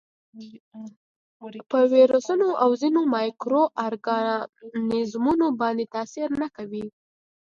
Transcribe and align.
په 1.69 1.79
ویروسونو 1.93 2.47
او 2.63 2.69
ځینو 2.81 3.01
مایکرو 3.15 3.63
ارګانیزمونو 3.87 5.47
باندې 5.61 5.85
تاثیر 5.95 6.29
نه 6.41 6.47
کوي. 6.55 6.85